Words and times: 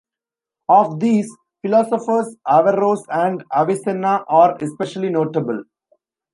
Of 0.67 0.99
these, 0.99 1.31
philosophers 1.61 2.35
Averroes 2.49 3.03
and 3.09 3.43
Avicenna 3.55 4.25
are 4.27 4.57
especially 4.59 5.09
notable. 5.09 5.61